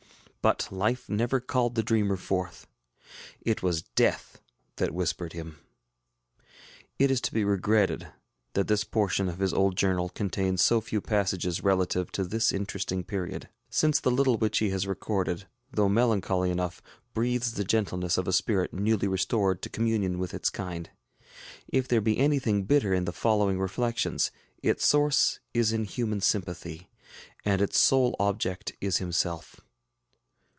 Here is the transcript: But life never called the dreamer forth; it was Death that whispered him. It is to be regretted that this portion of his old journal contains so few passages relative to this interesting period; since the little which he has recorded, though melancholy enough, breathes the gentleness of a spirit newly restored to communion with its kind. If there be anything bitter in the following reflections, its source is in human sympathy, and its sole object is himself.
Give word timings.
But 0.43 0.69
life 0.71 1.07
never 1.07 1.39
called 1.39 1.75
the 1.75 1.83
dreamer 1.83 2.17
forth; 2.17 2.65
it 3.41 3.61
was 3.61 3.83
Death 3.83 4.41
that 4.77 4.91
whispered 4.91 5.33
him. 5.33 5.59
It 6.97 7.11
is 7.11 7.21
to 7.21 7.31
be 7.31 7.43
regretted 7.43 8.07
that 8.53 8.67
this 8.67 8.83
portion 8.83 9.29
of 9.29 9.37
his 9.37 9.53
old 9.53 9.77
journal 9.77 10.09
contains 10.09 10.63
so 10.63 10.81
few 10.81 10.99
passages 10.99 11.63
relative 11.63 12.11
to 12.13 12.23
this 12.23 12.51
interesting 12.51 13.03
period; 13.03 13.49
since 13.69 13.99
the 13.99 14.09
little 14.09 14.35
which 14.35 14.57
he 14.57 14.71
has 14.71 14.87
recorded, 14.87 15.45
though 15.71 15.87
melancholy 15.87 16.49
enough, 16.49 16.81
breathes 17.13 17.53
the 17.53 17.63
gentleness 17.63 18.17
of 18.17 18.27
a 18.27 18.33
spirit 18.33 18.73
newly 18.73 19.07
restored 19.07 19.61
to 19.61 19.69
communion 19.69 20.17
with 20.17 20.33
its 20.33 20.49
kind. 20.49 20.89
If 21.67 21.87
there 21.87 22.01
be 22.01 22.17
anything 22.17 22.63
bitter 22.63 22.95
in 22.95 23.05
the 23.05 23.13
following 23.13 23.59
reflections, 23.59 24.31
its 24.63 24.87
source 24.87 25.39
is 25.53 25.71
in 25.71 25.83
human 25.83 26.19
sympathy, 26.19 26.89
and 27.45 27.61
its 27.61 27.77
sole 27.79 28.15
object 28.19 28.73
is 28.81 28.97
himself. 28.97 29.61